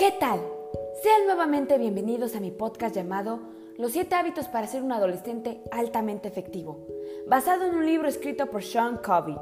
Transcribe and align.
¿Qué 0.00 0.12
tal? 0.12 0.40
Sean 1.02 1.26
nuevamente 1.26 1.76
bienvenidos 1.76 2.34
a 2.34 2.40
mi 2.40 2.50
podcast 2.50 2.94
llamado 2.94 3.40
Los 3.76 3.92
7 3.92 4.14
hábitos 4.14 4.48
para 4.48 4.66
ser 4.66 4.82
un 4.82 4.92
adolescente 4.92 5.62
altamente 5.72 6.26
efectivo, 6.26 6.86
basado 7.28 7.66
en 7.66 7.74
un 7.74 7.84
libro 7.84 8.08
escrito 8.08 8.46
por 8.46 8.62
Sean 8.62 8.96
Covey. 9.04 9.36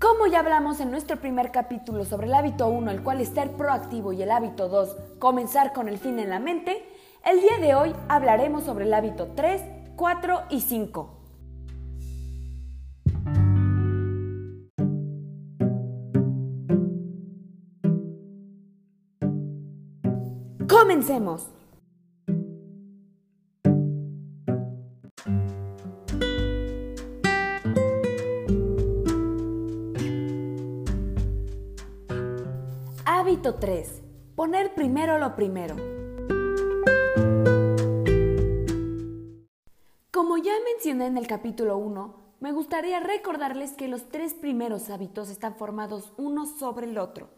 Como 0.00 0.26
ya 0.26 0.40
hablamos 0.40 0.80
en 0.80 0.90
nuestro 0.90 1.20
primer 1.20 1.52
capítulo 1.52 2.04
sobre 2.04 2.26
el 2.26 2.34
hábito 2.34 2.66
1, 2.66 2.90
el 2.90 3.04
cual 3.04 3.20
es 3.20 3.28
ser 3.28 3.52
proactivo, 3.52 4.12
y 4.12 4.20
el 4.22 4.32
hábito 4.32 4.68
2, 4.68 4.96
comenzar 5.20 5.72
con 5.72 5.88
el 5.88 5.98
fin 5.98 6.18
en 6.18 6.30
la 6.30 6.40
mente, 6.40 6.89
el 7.24 7.40
día 7.40 7.58
de 7.60 7.74
hoy 7.74 7.94
hablaremos 8.08 8.64
sobre 8.64 8.84
el 8.84 8.94
hábito 8.94 9.32
3, 9.36 9.62
4 9.96 10.42
y 10.50 10.60
5. 10.60 11.16
Comencemos. 20.68 21.48
Hábito 33.04 33.56
3. 33.56 34.02
Poner 34.34 34.74
primero 34.74 35.18
lo 35.18 35.36
primero. 35.36 35.76
En 40.88 41.18
el 41.18 41.26
capítulo 41.26 41.76
1, 41.76 42.14
me 42.40 42.52
gustaría 42.52 43.00
recordarles 43.00 43.72
que 43.72 43.86
los 43.86 44.08
tres 44.08 44.32
primeros 44.32 44.88
hábitos 44.88 45.28
están 45.28 45.56
formados 45.56 46.12
uno 46.16 46.46
sobre 46.46 46.86
el 46.86 46.96
otro. 46.96 47.28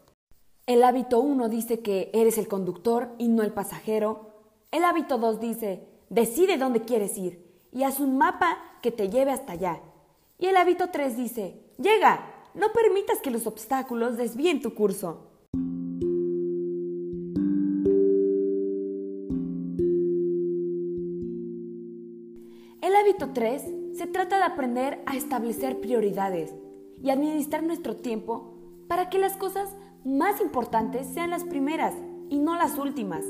El 0.65 0.81
hábito 0.81 1.19
1 1.19 1.49
dice 1.49 1.81
que 1.81 2.09
eres 2.13 2.37
el 2.37 2.47
conductor 2.47 3.09
y 3.17 3.27
no 3.27 3.43
el 3.43 3.51
pasajero. 3.51 4.29
El 4.71 4.85
hábito 4.85 5.17
2 5.17 5.41
dice, 5.41 5.85
decide 6.09 6.57
dónde 6.57 6.83
quieres 6.83 7.17
ir 7.17 7.67
y 7.73 7.83
haz 7.83 7.99
un 7.99 8.17
mapa 8.17 8.59
que 8.81 8.91
te 8.91 9.09
lleve 9.09 9.31
hasta 9.31 9.53
allá. 9.53 9.81
Y 10.39 10.45
el 10.45 10.55
hábito 10.55 10.89
3 10.89 11.17
dice, 11.17 11.65
llega, 11.77 12.33
no 12.53 12.71
permitas 12.71 13.19
que 13.19 13.31
los 13.31 13.45
obstáculos 13.45 14.15
desvíen 14.15 14.61
tu 14.61 14.73
curso. 14.73 15.32
3 23.33 23.63
se 23.97 24.07
trata 24.07 24.37
de 24.37 24.43
aprender 24.43 25.01
a 25.05 25.15
establecer 25.15 25.79
prioridades 25.79 26.53
y 27.01 27.09
administrar 27.09 27.63
nuestro 27.63 27.95
tiempo 27.95 28.53
para 28.87 29.09
que 29.09 29.19
las 29.19 29.35
cosas 29.37 29.69
más 30.05 30.39
importantes 30.41 31.07
sean 31.07 31.29
las 31.29 31.43
primeras 31.43 31.93
y 32.29 32.37
no 32.37 32.55
las 32.55 32.77
últimas. 32.77 33.23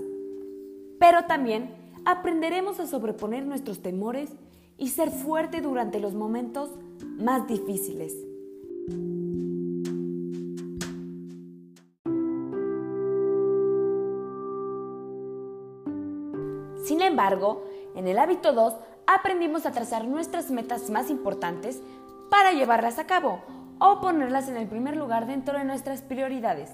Pero 1.00 1.26
también 1.26 1.74
aprenderemos 2.06 2.80
a 2.80 2.88
sobreponer 2.88 3.46
nuestros 3.46 3.82
temores 3.82 4.30
y 4.78 4.90
ser 4.90 5.12
fuerte 5.12 5.62
durante 5.62 6.00
los 6.00 6.14
momentos 6.14 6.72
más 7.18 7.48
difíciles. 7.48 8.14
Sin 16.84 17.02
embargo, 17.02 17.64
en 17.96 18.08
el 18.08 18.20
hábito 18.20 18.54
2 18.54 18.74
aprendimos 19.16 19.66
a 19.66 19.72
trazar 19.72 20.06
nuestras 20.06 20.52
metas 20.52 20.90
más 20.90 21.10
importantes 21.10 21.82
para 22.30 22.52
llevarlas 22.52 23.00
a 23.00 23.06
cabo 23.06 23.42
o 23.80 24.00
ponerlas 24.00 24.48
en 24.50 24.58
el 24.58 24.68
primer 24.68 24.98
lugar 24.98 25.28
dentro 25.28 25.58
de 25.58 25.66
nuestras 25.66 26.02
prioridades, 26.02 26.72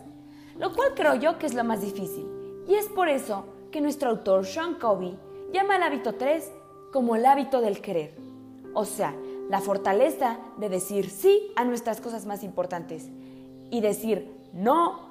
lo 0.57 0.73
cual 0.73 0.93
creo 0.95 1.15
yo 1.15 1.37
que 1.37 1.45
es 1.45 1.53
lo 1.53 1.63
más 1.63 1.81
difícil. 1.81 2.27
Y 2.67 2.75
es 2.75 2.87
por 2.87 3.09
eso 3.09 3.45
que 3.71 3.81
nuestro 3.81 4.09
autor 4.09 4.45
Sean 4.45 4.75
Covey 4.75 5.17
llama 5.51 5.75
al 5.75 5.83
hábito 5.83 6.15
3 6.15 6.51
como 6.93 7.15
el 7.15 7.25
hábito 7.25 7.61
del 7.61 7.81
querer, 7.81 8.15
o 8.73 8.85
sea, 8.85 9.15
la 9.49 9.61
fortaleza 9.61 10.37
de 10.57 10.69
decir 10.69 11.09
sí 11.09 11.51
a 11.55 11.65
nuestras 11.65 12.01
cosas 12.01 12.25
más 12.25 12.43
importantes 12.43 13.09
y 13.71 13.81
decir 13.81 14.31
no 14.53 15.09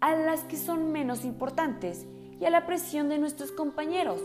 a 0.00 0.14
las 0.14 0.40
que 0.44 0.56
son 0.56 0.92
menos 0.92 1.24
importantes 1.24 2.06
y 2.40 2.44
a 2.44 2.50
la 2.50 2.66
presión 2.66 3.08
de 3.08 3.18
nuestros 3.18 3.52
compañeros. 3.52 4.20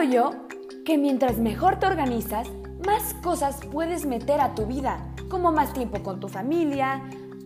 Creo 0.00 0.12
yo 0.12 0.30
que 0.86 0.96
mientras 0.96 1.36
mejor 1.36 1.78
te 1.78 1.84
organizas, 1.84 2.48
más 2.86 3.12
cosas 3.22 3.60
puedes 3.70 4.06
meter 4.06 4.40
a 4.40 4.54
tu 4.54 4.64
vida, 4.64 5.14
como 5.28 5.52
más 5.52 5.74
tiempo 5.74 6.02
con 6.02 6.20
tu 6.20 6.28
familia, 6.28 7.02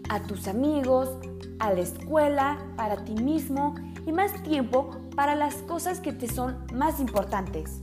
a 0.08 0.20
tus 0.20 0.46
amigos, 0.46 1.10
a 1.58 1.72
la 1.72 1.80
escuela, 1.80 2.58
para 2.76 3.04
ti 3.04 3.14
mismo 3.14 3.74
y 4.06 4.12
más 4.12 4.40
tiempo 4.44 4.90
para 5.16 5.34
las 5.34 5.56
cosas 5.62 5.98
que 5.98 6.12
te 6.12 6.28
son 6.28 6.64
más 6.72 7.00
importantes. 7.00 7.80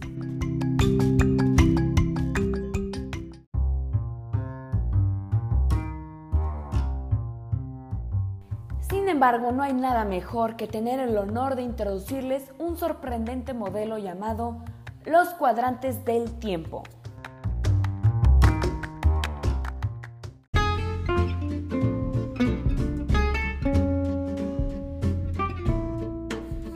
Embargo, 9.22 9.52
no 9.52 9.62
hay 9.62 9.74
nada 9.74 10.04
mejor 10.04 10.56
que 10.56 10.66
tener 10.66 11.00
el 11.00 11.16
honor 11.16 11.56
de 11.56 11.62
introducirles 11.62 12.42
un 12.58 12.76
sorprendente 12.76 13.54
modelo 13.54 14.00
llamado 14.00 14.58
los 15.06 15.30
cuadrantes 15.36 16.04
del 16.06 16.40
tiempo. 16.40 16.82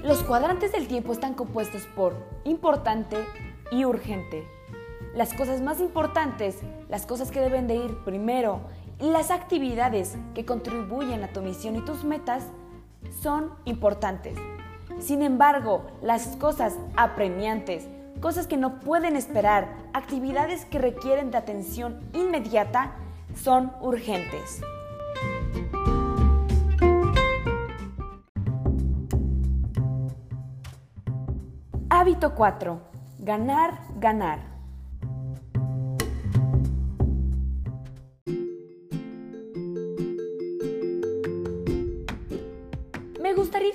Los 0.04 0.22
cuadrantes 0.22 0.72
del 0.72 0.88
tiempo 0.88 1.14
están 1.14 1.34
compuestos 1.34 1.88
por 1.96 2.14
importante 2.44 3.18
y 3.72 3.86
urgente. 3.86 4.48
Las 5.16 5.34
cosas 5.34 5.62
más 5.62 5.80
importantes, 5.80 6.60
las 6.90 7.08
cosas 7.08 7.32
que 7.32 7.40
deben 7.40 7.66
de 7.66 7.78
ir 7.78 7.98
primero 8.06 8.60
las 9.12 9.32
actividades 9.32 10.18
que 10.34 10.46
contribuyen 10.46 11.24
a 11.24 11.28
tu 11.28 11.42
misión 11.42 11.76
y 11.76 11.82
tus 11.82 12.04
metas 12.04 12.48
son 13.22 13.52
importantes. 13.66 14.38
Sin 15.00 15.22
embargo, 15.22 15.86
las 16.02 16.36
cosas 16.38 16.76
apremiantes, 16.96 17.88
cosas 18.22 18.48
que 18.48 18.58
no 18.58 18.80
pueden 18.80 19.16
esperar, 19.16 19.76
actividades 19.94 20.66
que 20.66 20.80
requieren 20.80 21.32
de 21.32 21.38
atención 21.38 22.00
inmediata, 22.14 22.94
son 23.36 23.72
urgentes. 23.82 24.62
Hábito 31.90 32.36
4. 32.36 32.80
Ganar, 33.20 33.80
ganar. 34.00 34.55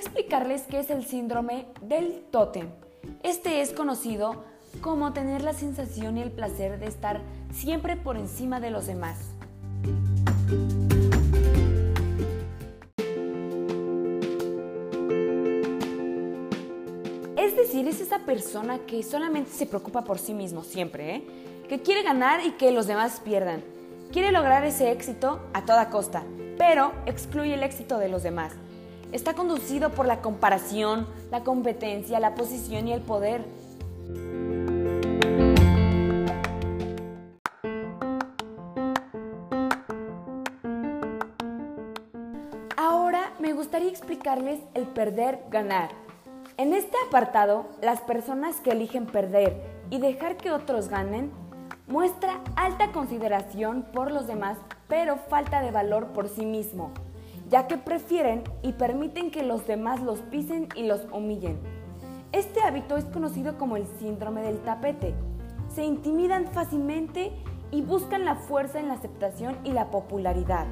Explicarles 0.01 0.63
qué 0.63 0.79
es 0.79 0.89
el 0.89 1.05
síndrome 1.05 1.67
del 1.79 2.23
tótem. 2.31 2.69
Este 3.21 3.61
es 3.61 3.71
conocido 3.71 4.43
como 4.81 5.13
tener 5.13 5.43
la 5.43 5.53
sensación 5.53 6.17
y 6.17 6.23
el 6.23 6.31
placer 6.31 6.79
de 6.79 6.87
estar 6.87 7.21
siempre 7.53 7.95
por 7.97 8.17
encima 8.17 8.59
de 8.59 8.71
los 8.71 8.87
demás. 8.87 9.19
Es 17.37 17.55
decir, 17.55 17.87
es 17.87 18.01
esa 18.01 18.19
persona 18.25 18.79
que 18.79 19.03
solamente 19.03 19.51
se 19.51 19.67
preocupa 19.67 20.03
por 20.03 20.17
sí 20.17 20.33
mismo 20.33 20.63
siempre, 20.63 21.15
¿eh? 21.15 21.23
que 21.69 21.79
quiere 21.83 22.01
ganar 22.01 22.43
y 22.43 22.53
que 22.53 22.71
los 22.71 22.87
demás 22.87 23.21
pierdan. 23.23 23.63
Quiere 24.11 24.31
lograr 24.31 24.65
ese 24.65 24.91
éxito 24.91 25.39
a 25.53 25.63
toda 25.65 25.91
costa, 25.91 26.23
pero 26.57 26.91
excluye 27.05 27.53
el 27.53 27.61
éxito 27.61 27.99
de 27.99 28.09
los 28.09 28.23
demás. 28.23 28.53
Está 29.11 29.33
conducido 29.33 29.89
por 29.89 30.05
la 30.05 30.21
comparación, 30.21 31.07
la 31.31 31.43
competencia, 31.43 32.19
la 32.19 32.33
posición 32.33 32.87
y 32.87 32.93
el 32.93 33.01
poder. 33.01 33.45
Ahora 42.77 43.33
me 43.39 43.53
gustaría 43.53 43.89
explicarles 43.89 44.59
el 44.73 44.87
perder-ganar. 44.87 45.89
En 46.57 46.73
este 46.73 46.95
apartado, 47.07 47.65
las 47.81 48.01
personas 48.01 48.61
que 48.61 48.71
eligen 48.71 49.05
perder 49.05 49.61
y 49.89 49.99
dejar 49.99 50.37
que 50.37 50.51
otros 50.51 50.87
ganen 50.87 51.31
muestra 51.87 52.39
alta 52.55 52.91
consideración 52.91 53.83
por 53.93 54.11
los 54.11 54.27
demás 54.27 54.57
pero 54.91 55.15
falta 55.15 55.61
de 55.61 55.71
valor 55.71 56.07
por 56.07 56.27
sí 56.27 56.45
mismo, 56.45 56.91
ya 57.51 57.67
que 57.67 57.77
prefieren 57.77 58.43
y 58.63 58.71
permiten 58.71 59.29
que 59.29 59.43
los 59.43 59.67
demás 59.67 60.01
los 60.01 60.21
pisen 60.21 60.69
y 60.73 60.83
los 60.83 61.05
humillen. 61.11 61.59
Este 62.31 62.61
hábito 62.61 62.95
es 62.95 63.03
conocido 63.03 63.57
como 63.57 63.75
el 63.75 63.85
síndrome 63.99 64.41
del 64.41 64.59
tapete. 64.59 65.13
Se 65.67 65.83
intimidan 65.83 66.47
fácilmente 66.47 67.33
y 67.69 67.81
buscan 67.81 68.23
la 68.23 68.35
fuerza 68.35 68.79
en 68.79 68.87
la 68.87 68.93
aceptación 68.93 69.57
y 69.65 69.73
la 69.73 69.91
popularidad. 69.91 70.65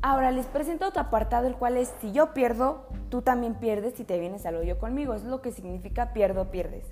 Ahora 0.00 0.30
les 0.30 0.46
presento 0.46 0.88
otro 0.88 1.02
apartado, 1.02 1.46
el 1.46 1.56
cual 1.56 1.76
es 1.76 1.92
si 2.00 2.12
yo 2.12 2.32
pierdo, 2.32 2.86
tú 3.10 3.20
también 3.20 3.54
pierdes 3.54 3.94
si 3.94 4.04
te 4.04 4.18
vienes 4.18 4.46
al 4.46 4.56
hoyo 4.56 4.78
conmigo. 4.78 5.12
Es 5.12 5.24
lo 5.24 5.42
que 5.42 5.52
significa 5.52 6.14
pierdo, 6.14 6.50
pierdes. 6.50 6.86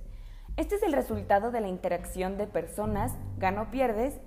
Este 0.56 0.74
es 0.74 0.82
el 0.82 0.92
resultado 0.92 1.50
de 1.50 1.62
la 1.62 1.68
interacción 1.68 2.36
de 2.36 2.46
personas, 2.46 3.12
gano, 3.38 3.70
pierdes, 3.70 4.20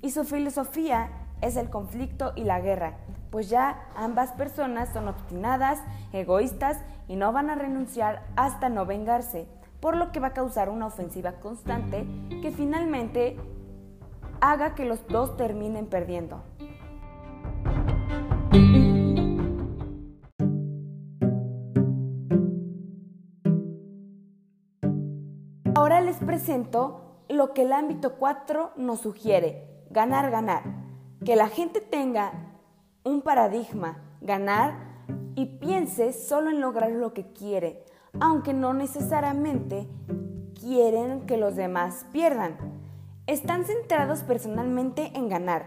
y 0.00 0.10
su 0.10 0.24
filosofía 0.24 1.10
es 1.40 1.56
el 1.56 1.70
conflicto 1.70 2.32
y 2.34 2.42
la 2.42 2.60
guerra, 2.60 2.96
pues 3.30 3.48
ya 3.48 3.88
ambas 3.94 4.32
personas 4.32 4.92
son 4.92 5.06
obstinadas, 5.06 5.78
egoístas 6.12 6.78
y 7.06 7.14
no 7.14 7.32
van 7.32 7.48
a 7.48 7.54
renunciar 7.54 8.24
hasta 8.34 8.68
no 8.68 8.86
vengarse, 8.86 9.46
por 9.80 9.96
lo 9.96 10.10
que 10.10 10.18
va 10.18 10.28
a 10.28 10.32
causar 10.32 10.68
una 10.68 10.86
ofensiva 10.86 11.34
constante 11.34 12.06
que 12.42 12.50
finalmente 12.50 13.36
haga 14.40 14.74
que 14.74 14.84
los 14.84 15.06
dos 15.06 15.36
terminen 15.36 15.86
perdiendo. 15.86 16.42
Ahora 25.74 26.02
les 26.02 26.16
presento 26.16 27.00
lo 27.30 27.54
que 27.54 27.62
el 27.62 27.72
ámbito 27.72 28.16
4 28.16 28.72
nos 28.76 29.00
sugiere, 29.00 29.86
ganar, 29.90 30.30
ganar. 30.30 30.62
Que 31.24 31.34
la 31.34 31.48
gente 31.48 31.80
tenga 31.80 32.32
un 33.04 33.22
paradigma, 33.22 33.96
ganar, 34.20 34.74
y 35.34 35.46
piense 35.46 36.12
solo 36.12 36.50
en 36.50 36.60
lograr 36.60 36.90
lo 36.90 37.14
que 37.14 37.32
quiere, 37.32 37.84
aunque 38.20 38.52
no 38.52 38.74
necesariamente 38.74 39.88
quieren 40.60 41.22
que 41.22 41.38
los 41.38 41.56
demás 41.56 42.04
pierdan. 42.12 42.58
Están 43.26 43.64
centrados 43.64 44.24
personalmente 44.24 45.10
en 45.14 45.30
ganar. 45.30 45.64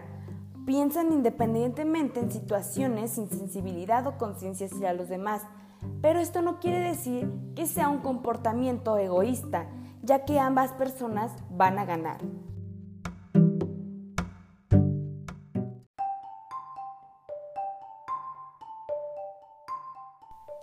Piensan 0.66 1.12
independientemente 1.12 2.20
en 2.20 2.30
situaciones 2.30 3.10
sin 3.10 3.28
sensibilidad 3.28 4.06
o 4.06 4.18
conciencia 4.18 4.66
hacia 4.66 4.92
los 4.92 5.08
demás. 5.08 5.42
Pero 6.00 6.20
esto 6.20 6.42
no 6.42 6.60
quiere 6.60 6.78
decir 6.78 7.28
que 7.56 7.66
sea 7.66 7.88
un 7.88 7.98
comportamiento 7.98 8.96
egoísta, 8.98 9.66
ya 10.06 10.24
que 10.24 10.38
ambas 10.38 10.72
personas 10.72 11.32
van 11.50 11.78
a 11.80 11.84
ganar. 11.84 12.20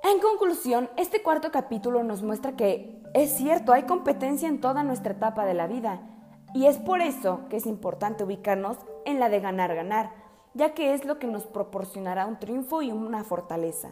En 0.04 0.20
conclusión, 0.22 0.90
este 0.96 1.22
cuarto 1.22 1.52
capítulo 1.52 2.04
nos 2.04 2.24
muestra 2.24 2.56
que 2.56 3.04
es 3.14 3.32
cierto, 3.32 3.74
hay 3.74 3.84
competencia 3.84 4.48
en 4.48 4.62
toda 4.62 4.84
nuestra 4.84 5.14
etapa 5.14 5.46
de 5.46 5.54
la 5.54 5.68
vida. 5.68 6.02
Y 6.54 6.68
es 6.68 6.78
por 6.78 7.02
eso 7.02 7.42
que 7.50 7.58
es 7.58 7.66
importante 7.66 8.24
ubicarnos 8.24 8.78
en 9.06 9.20
la 9.20 9.28
de 9.30 9.40
ganar-ganar, 9.40 10.12
ya 10.54 10.74
que 10.74 10.94
es 10.94 11.04
lo 11.04 11.20
que 11.20 11.28
nos 11.28 11.46
proporcionará 11.46 12.28
un 12.28 12.40
triunfo 12.40 12.82
y 12.82 12.92
una 12.92 13.24
fortaleza. 13.24 13.90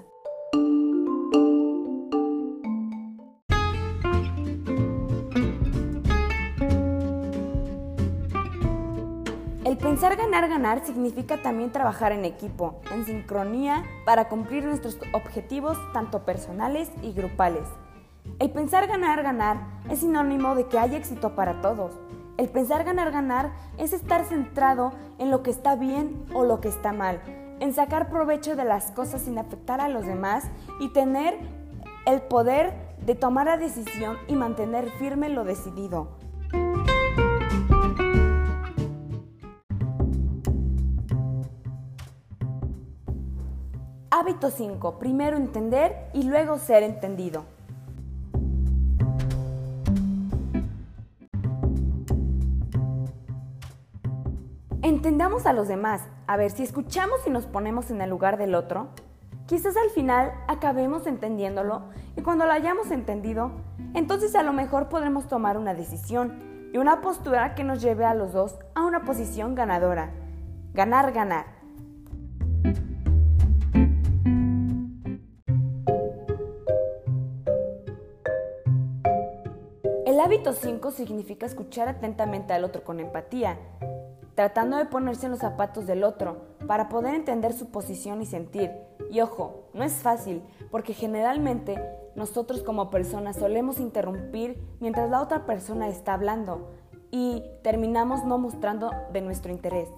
Pensar 10.02 10.18
ganar 10.18 10.50
ganar 10.50 10.84
significa 10.84 11.44
también 11.44 11.72
trabajar 11.72 12.12
en 12.12 12.26
equipo, 12.26 12.82
en 12.92 13.06
sincronía, 13.06 13.84
para 14.04 14.30
cumplir 14.30 14.66
nuestros 14.66 14.98
objetivos 15.14 15.78
tanto 15.94 16.26
personales 16.26 16.90
y 17.04 17.14
grupales. 17.14 17.68
El 18.40 18.50
pensar 18.50 18.88
ganar 18.88 19.22
ganar 19.22 19.58
es 19.92 20.00
sinónimo 20.00 20.56
de 20.56 20.66
que 20.66 20.80
hay 20.80 20.96
éxito 20.96 21.36
para 21.36 21.62
todos. 21.62 22.00
El 22.38 22.50
pensar 22.50 22.84
ganar 22.84 23.12
ganar 23.12 23.52
es 23.78 23.94
estar 23.94 24.26
centrado 24.26 24.92
en 25.20 25.30
lo 25.30 25.44
que 25.44 25.52
está 25.52 25.76
bien 25.76 26.26
o 26.34 26.46
lo 26.46 26.62
que 26.62 26.70
está 26.70 26.94
mal, 26.94 27.22
en 27.60 27.72
sacar 27.72 28.10
provecho 28.10 28.56
de 28.56 28.66
las 28.66 28.90
cosas 28.90 29.22
sin 29.22 29.38
afectar 29.38 29.82
a 29.82 29.88
los 29.88 30.08
demás 30.08 30.46
y 30.80 30.90
tener 30.94 31.38
el 32.08 32.24
poder 32.24 32.74
de 33.06 33.14
tomar 33.14 33.46
la 33.46 33.58
decisión 33.58 34.18
y 34.28 34.34
mantener 34.34 34.90
firme 34.98 35.30
lo 35.30 35.44
decidido. 35.44 36.21
Hábito 44.22 44.52
5. 44.52 45.00
Primero 45.00 45.36
entender 45.36 46.12
y 46.14 46.22
luego 46.22 46.60
ser 46.60 46.84
entendido. 46.84 47.44
Entendamos 54.84 55.48
a 55.48 55.54
los 55.54 55.68
demás. 55.68 56.04
A 56.28 56.38
ver, 56.38 56.52
si 56.52 56.62
escuchamos 56.62 57.26
y 57.26 57.32
nos 57.32 57.48
ponemos 57.48 57.90
en 57.90 58.00
el 58.00 58.12
lugar 58.12 58.38
del 58.38 58.54
otro, 58.54 58.90
quizás 59.48 59.76
al 59.76 59.90
final 59.90 60.32
acabemos 60.48 61.08
entendiéndolo 61.08 61.86
y 62.16 62.22
cuando 62.22 62.46
lo 62.46 62.52
hayamos 62.52 62.92
entendido, 62.92 63.50
entonces 63.96 64.36
a 64.36 64.44
lo 64.44 64.54
mejor 64.54 64.88
podremos 64.88 65.28
tomar 65.28 65.58
una 65.58 65.74
decisión 65.74 66.70
y 66.72 66.78
una 66.78 67.02
postura 67.02 67.56
que 67.56 67.64
nos 67.64 67.82
lleve 67.82 68.06
a 68.06 68.14
los 68.14 68.34
dos 68.34 68.60
a 68.76 68.86
una 68.86 69.02
posición 69.02 69.56
ganadora. 69.56 70.12
Ganar, 70.76 71.12
ganar. 71.12 71.61
Hábito 80.42 80.54
5 80.54 80.90
significa 80.90 81.46
escuchar 81.46 81.88
atentamente 81.88 82.52
al 82.52 82.64
otro 82.64 82.84
con 82.84 83.00
empatía, 83.00 83.60
tratando 84.34 84.78
de 84.78 84.86
ponerse 84.86 85.28
en 85.28 85.34
los 85.34 85.42
zapatos 85.42 85.86
del 85.86 86.04
otro 86.04 86.56
para 86.66 86.90
poder 86.90 87.14
entender 87.14 87.54
su 87.54 87.70
posición 87.70 88.24
y 88.24 88.26
sentir. 88.26 88.72
Y 89.12 89.22
ojo, 89.22 89.66
no 89.76 89.84
es 89.84 89.94
fácil, 89.94 90.42
porque 90.72 90.96
generalmente 90.96 91.80
nosotros 92.16 92.64
como 92.64 92.90
personas 92.90 93.36
solemos 93.36 93.80
interrumpir 93.80 94.60
mientras 94.80 95.12
la 95.12 95.22
otra 95.22 95.46
persona 95.46 95.88
está 95.90 96.16
hablando 96.16 96.72
y 97.12 97.44
terminamos 97.62 98.26
no 98.26 98.40
mostrando 98.40 98.90
de 99.14 99.22
nuestro 99.22 99.52
interés. 99.52 99.90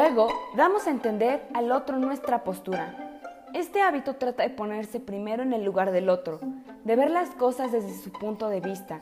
Luego, 0.00 0.28
damos 0.54 0.86
a 0.86 0.90
entender 0.90 1.48
al 1.54 1.72
otro 1.72 1.96
nuestra 1.96 2.44
postura. 2.44 3.20
Este 3.52 3.82
hábito 3.82 4.14
trata 4.14 4.44
de 4.44 4.50
ponerse 4.50 5.00
primero 5.00 5.42
en 5.42 5.52
el 5.52 5.64
lugar 5.64 5.90
del 5.90 6.08
otro, 6.08 6.38
de 6.84 6.94
ver 6.94 7.10
las 7.10 7.30
cosas 7.30 7.72
desde 7.72 8.00
su 8.00 8.12
punto 8.12 8.48
de 8.48 8.60
vista. 8.60 9.00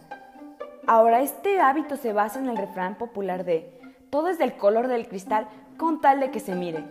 Ahora, 0.87 1.21
este 1.21 1.61
hábito 1.61 1.99
se 1.99 2.15
basa 2.15 2.39
en 2.39 2.49
el 2.49 2.57
refrán 2.57 2.97
popular 2.97 3.45
de 3.45 3.79
todo 4.09 4.29
es 4.29 4.39
del 4.39 4.57
color 4.57 4.89
del 4.89 5.07
cristal 5.07 5.47
con 5.77 6.01
tal 6.01 6.19
de 6.19 6.31
que 6.31 6.41
se 6.41 6.55
mire. 6.55 6.83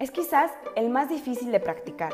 Es 0.00 0.10
quizás 0.10 0.50
el 0.74 0.88
más 0.88 1.08
difícil 1.08 1.52
de 1.52 1.60
practicar. 1.60 2.12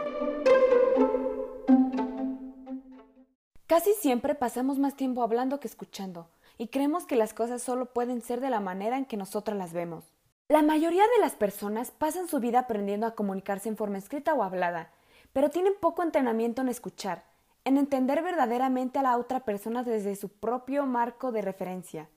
Casi 3.66 3.94
siempre 3.94 4.34
pasamos 4.34 4.78
más 4.78 4.96
tiempo 4.96 5.22
hablando 5.22 5.60
que 5.60 5.68
escuchando, 5.68 6.28
y 6.58 6.68
creemos 6.68 7.06
que 7.06 7.16
las 7.16 7.32
cosas 7.32 7.62
solo 7.62 7.86
pueden 7.86 8.20
ser 8.20 8.42
de 8.42 8.50
la 8.50 8.60
manera 8.60 8.98
en 8.98 9.06
que 9.06 9.16
nosotras 9.16 9.56
las 9.56 9.72
vemos. 9.72 10.17
La 10.50 10.62
mayoría 10.62 11.02
de 11.02 11.20
las 11.20 11.34
personas 11.34 11.90
pasan 11.90 12.26
su 12.26 12.40
vida 12.40 12.60
aprendiendo 12.60 13.06
a 13.06 13.14
comunicarse 13.14 13.68
en 13.68 13.76
forma 13.76 13.98
escrita 13.98 14.32
o 14.32 14.42
hablada, 14.42 14.90
pero 15.34 15.50
tienen 15.50 15.74
poco 15.78 16.02
entrenamiento 16.02 16.62
en 16.62 16.70
escuchar, 16.70 17.22
en 17.64 17.76
entender 17.76 18.22
verdaderamente 18.22 18.98
a 18.98 19.02
la 19.02 19.18
otra 19.18 19.40
persona 19.40 19.82
desde 19.82 20.16
su 20.16 20.30
propio 20.30 20.86
marco 20.86 21.32
de 21.32 21.42
referencia. 21.42 22.08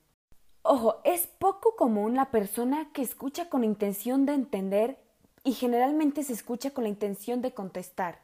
Ojo, 0.62 1.02
es 1.04 1.26
poco 1.26 1.76
común 1.76 2.14
la 2.14 2.30
persona 2.30 2.90
que 2.94 3.02
escucha 3.02 3.50
con 3.50 3.64
intención 3.64 4.24
de 4.24 4.32
entender 4.32 4.96
y 5.44 5.52
generalmente 5.52 6.22
se 6.22 6.32
escucha 6.32 6.70
con 6.70 6.84
la 6.84 6.90
intención 6.90 7.42
de 7.42 7.52
contestar. 7.52 8.20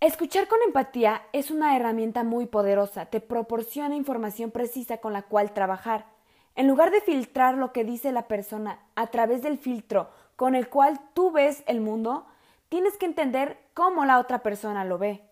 Escuchar 0.00 0.48
con 0.48 0.60
empatía 0.62 1.20
es 1.34 1.50
una 1.50 1.76
herramienta 1.76 2.24
muy 2.24 2.46
poderosa, 2.46 3.04
te 3.04 3.20
proporciona 3.20 3.96
información 3.96 4.50
precisa 4.50 4.96
con 4.96 5.12
la 5.12 5.20
cual 5.20 5.52
trabajar 5.52 6.06
en 6.54 6.68
lugar 6.68 6.90
de 6.90 7.00
filtrar 7.00 7.56
lo 7.56 7.72
que 7.72 7.84
dice 7.84 8.12
la 8.12 8.28
persona 8.28 8.80
a 8.94 9.08
través 9.08 9.42
del 9.42 9.58
filtro 9.58 10.10
con 10.36 10.54
el 10.54 10.68
cual 10.68 11.00
tú 11.14 11.30
ves 11.32 11.62
el 11.66 11.80
mundo, 11.80 12.26
tienes 12.68 12.96
que 12.96 13.06
entender 13.06 13.58
cómo 13.74 14.04
la 14.04 14.18
otra 14.18 14.42
persona 14.42 14.84
lo 14.84 14.96
ve. 14.96 15.22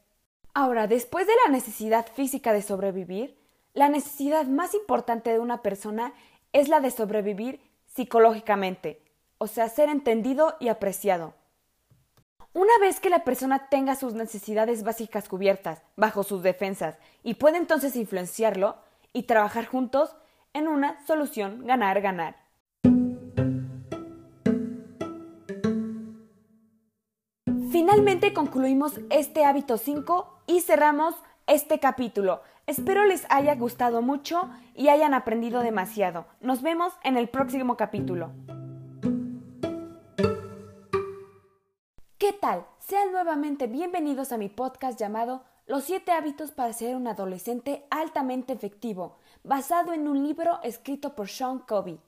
Ahora, 0.55 0.87
después 0.87 1.27
de 1.27 1.33
la 1.47 1.53
necesidad 1.53 2.07
física 2.13 2.53
de 2.53 2.63
sobrevivir, 2.63 3.39
la 3.75 3.89
necesidad 3.89 4.47
más 4.47 4.75
importante 4.75 5.31
de 5.31 5.39
una 5.39 5.63
persona 5.63 6.13
es 6.53 6.69
la 6.69 6.81
de 6.81 6.91
sobrevivir 6.91 7.61
psicológicamente. 7.87 9.03
o 9.41 9.47
sea, 9.47 9.69
ser 9.69 9.89
entendido 9.89 10.57
y 10.59 10.67
apreciado. 10.67 11.33
Una 12.53 12.77
vez 12.81 12.99
que 12.99 13.09
la 13.09 13.23
persona 13.23 13.69
tenga 13.69 13.95
sus 13.95 14.15
necesidades 14.15 14.83
básicas 14.83 15.29
cubiertas 15.29 15.81
bajo 15.95 16.25
sus 16.25 16.43
defensas 16.43 16.99
y 17.23 17.35
puede 17.35 17.57
entonces 17.57 17.95
influenciarlo 17.95 18.77
y 19.13 19.23
trabajar 19.23 19.67
juntos 19.67 20.17
en 20.59 20.69
una 20.69 21.05
solución 21.07 21.65
ganar-ganar. 21.65 22.37
Finalmente 27.71 28.33
concluimos 28.35 29.01
este 29.09 29.45
hábito 29.45 29.79
5 29.79 30.43
y 30.47 30.61
cerramos 30.61 31.15
este 31.47 31.79
capítulo. 31.79 32.43
Espero 32.67 33.07
les 33.07 33.25
haya 33.31 33.55
gustado 33.55 34.03
mucho 34.03 34.51
y 34.75 34.89
hayan 34.89 35.15
aprendido 35.15 35.63
demasiado. 35.63 36.27
Nos 36.41 36.61
vemos 36.61 36.93
en 37.05 37.17
el 37.17 37.29
próximo 37.29 37.77
capítulo. 37.77 38.33
¿Qué 42.19 42.33
tal? 42.33 42.67
Sean 42.81 43.13
nuevamente 43.13 43.69
bienvenidos 43.69 44.33
a 44.33 44.39
mi 44.39 44.49
podcast 44.49 44.99
llamado 44.99 45.45
Los 45.67 45.85
7 45.85 46.11
hábitos 46.11 46.51
para 46.51 46.73
ser 46.73 46.97
un 46.97 47.07
adolescente 47.07 47.87
altamente 47.91 48.53
efectivo, 48.53 49.19
basado 49.45 49.93
en 49.93 50.09
un 50.09 50.23
libro 50.23 50.61
escrito 50.63 51.15
por 51.15 51.29
Sean 51.29 51.61
Covey. 51.61 51.99